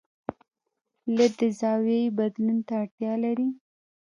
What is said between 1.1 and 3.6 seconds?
لید د زاویې بدلون ته اړتیا لري.